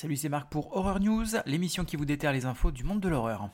[0.00, 3.08] Salut, c'est Marc pour Horror News, l'émission qui vous déterre les infos du monde de
[3.10, 3.50] l'horreur.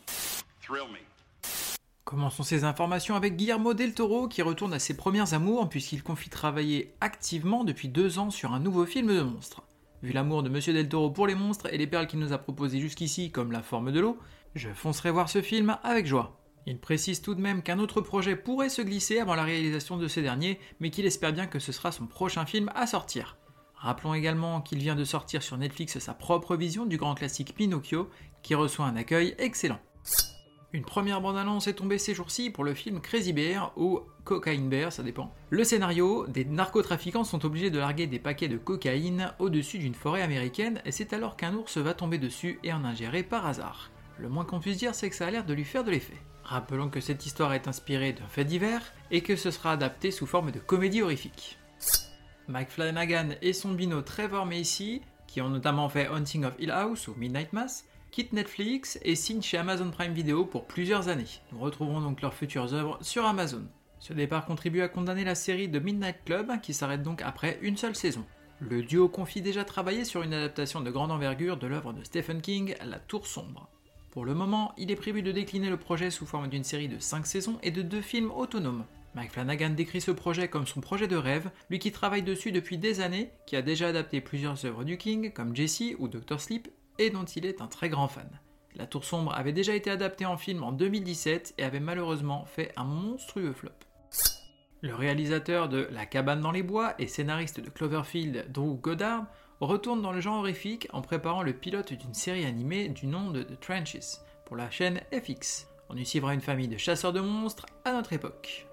[2.04, 6.30] Commençons ces informations avec Guillermo del Toro qui retourne à ses premières amours puisqu'il confie
[6.30, 9.64] travailler activement depuis deux ans sur un nouveau film de monstres.
[10.04, 12.38] Vu l'amour de Monsieur del Toro pour les monstres et les perles qu'il nous a
[12.38, 14.16] proposées jusqu'ici comme la forme de l'eau,
[14.54, 16.40] je foncerai voir ce film avec joie.
[16.64, 20.06] Il précise tout de même qu'un autre projet pourrait se glisser avant la réalisation de
[20.06, 23.36] ce dernier, mais qu'il espère bien que ce sera son prochain film à sortir.
[23.86, 28.10] Rappelons également qu'il vient de sortir sur Netflix sa propre vision du grand classique Pinocchio,
[28.42, 29.78] qui reçoit un accueil excellent.
[30.72, 34.90] Une première bande-annonce est tombée ces jours-ci pour le film Crazy Bear ou Cocaine Bear,
[34.90, 35.32] ça dépend.
[35.50, 40.22] Le scénario, des narcotrafiquants sont obligés de larguer des paquets de cocaïne au-dessus d'une forêt
[40.22, 43.92] américaine et c'est alors qu'un ours va tomber dessus et en ingérer par hasard.
[44.18, 46.20] Le moins qu'on puisse dire, c'est que ça a l'air de lui faire de l'effet.
[46.42, 50.26] Rappelons que cette histoire est inspirée d'un fait divers et que ce sera adapté sous
[50.26, 51.56] forme de comédie horrifique.
[52.48, 57.08] Mike Flanagan et son binôme Trevor Macy, qui ont notamment fait Haunting of Hill House
[57.08, 61.24] ou Midnight Mass, quittent Netflix et signent chez Amazon Prime Video pour plusieurs années.
[61.52, 63.64] Nous retrouverons donc leurs futures œuvres sur Amazon.
[63.98, 67.76] Ce départ contribue à condamner la série de Midnight Club qui s'arrête donc après une
[67.76, 68.24] seule saison.
[68.60, 72.40] Le duo confie déjà travailler sur une adaptation de grande envergure de l'œuvre de Stephen
[72.40, 73.68] King, La Tour Sombre.
[74.12, 76.98] Pour le moment, il est prévu de décliner le projet sous forme d'une série de
[76.98, 78.84] 5 saisons et de 2 films autonomes.
[79.16, 82.76] Mike Flanagan décrit ce projet comme son projet de rêve, lui qui travaille dessus depuis
[82.76, 86.68] des années, qui a déjà adapté plusieurs œuvres du King, comme Jesse ou Doctor Sleep,
[86.98, 88.28] et dont il est un très grand fan.
[88.74, 92.72] La Tour Sombre avait déjà été adaptée en film en 2017 et avait malheureusement fait
[92.76, 93.70] un monstrueux flop.
[94.82, 99.24] Le réalisateur de La cabane dans les bois et scénariste de Cloverfield, Drew Goddard,
[99.60, 103.42] retourne dans le genre horrifique en préparant le pilote d'une série animée du nom de
[103.42, 105.68] The Trenches pour la chaîne FX.
[105.88, 108.65] On y suivra une famille de chasseurs de monstres à notre époque.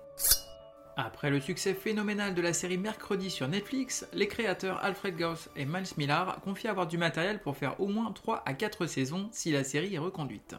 [0.96, 5.66] Après le succès phénoménal de la série Mercredi sur Netflix, les créateurs Alfred Gauss et
[5.66, 9.52] Miles Millar confient avoir du matériel pour faire au moins 3 à 4 saisons si
[9.52, 10.56] la série est reconduite.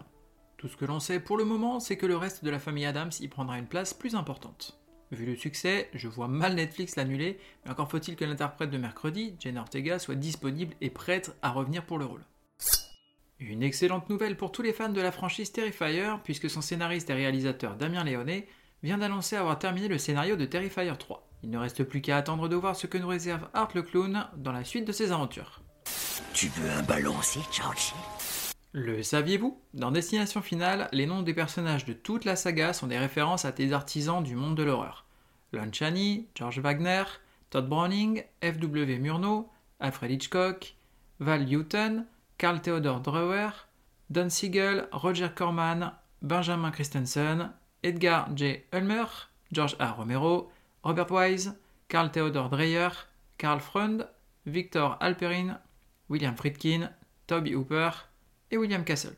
[0.56, 2.84] Tout ce que l'on sait pour le moment, c'est que le reste de la famille
[2.84, 4.80] Adams y prendra une place plus importante.
[5.12, 9.36] Vu le succès, je vois mal Netflix l'annuler, mais encore faut-il que l'interprète de mercredi,
[9.38, 12.24] Jane Ortega, soit disponible et prête à revenir pour le rôle.
[13.38, 17.14] Une excellente nouvelle pour tous les fans de la franchise Terrifier, puisque son scénariste et
[17.14, 18.48] réalisateur Damien Léonet
[18.84, 21.26] vient d'annoncer avoir terminé le scénario de Terrifier 3.
[21.42, 24.26] Il ne reste plus qu'à attendre de voir ce que nous réserve Art le Clown
[24.36, 25.62] dans la suite de ses aventures.
[26.34, 27.94] Tu veux un ballon aussi, Georgie?
[28.72, 29.58] Le saviez-vous?
[29.72, 33.52] Dans Destination Finale, les noms des personnages de toute la saga sont des références à
[33.52, 35.06] des artisans du monde de l'horreur.
[35.52, 37.04] Lon Chaney, George Wagner,
[37.48, 38.98] Todd Browning, F.W.
[38.98, 39.48] Murnau,
[39.80, 40.74] Alfred Hitchcock,
[41.20, 42.04] Val Newton,
[42.36, 43.48] Carl Theodor Drewer,
[44.10, 47.50] Don Siegel, Roger Corman, Benjamin Christensen,
[47.84, 48.64] Edgar J.
[48.72, 49.06] Ulmer,
[49.52, 49.92] George A.
[49.92, 50.50] Romero,
[50.82, 51.52] Robert Wise,
[51.86, 52.90] Carl Theodor Dreyer,
[53.36, 54.08] Carl Freund,
[54.46, 55.58] Victor Alperin,
[56.08, 56.90] William Friedkin,
[57.26, 57.92] Toby Hooper
[58.50, 59.16] et William Castle.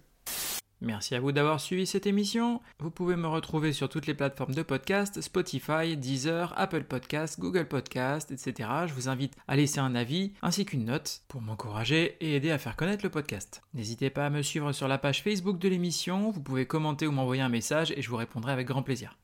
[0.82, 2.60] Merci à vous d'avoir suivi cette émission.
[2.80, 7.66] Vous pouvez me retrouver sur toutes les plateformes de podcast, Spotify, Deezer, Apple Podcasts, Google
[7.66, 8.68] Podcasts, etc.
[8.86, 12.58] Je vous invite à laisser un avis ainsi qu'une note pour m'encourager et aider à
[12.58, 13.62] faire connaître le podcast.
[13.72, 17.12] N'hésitez pas à me suivre sur la page Facebook de l'émission, vous pouvez commenter ou
[17.12, 19.16] m'envoyer un message et je vous répondrai avec grand plaisir.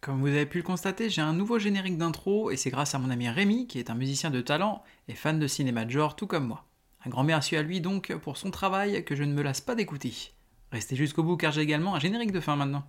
[0.00, 3.00] Comme vous avez pu le constater, j'ai un nouveau générique d'intro et c'est grâce à
[3.00, 6.14] mon ami Rémi qui est un musicien de talent et fan de cinéma de genre
[6.14, 6.64] tout comme moi.
[7.04, 9.74] Un grand merci à lui donc pour son travail que je ne me lasse pas
[9.74, 10.35] d'écouter.
[10.72, 12.84] Restez jusqu'au bout car j'ai également un générique de fin maintenant.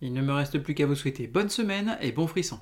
[0.00, 2.58] Il ne me reste plus qu'à vous souhaiter bonne semaine et bon frisson.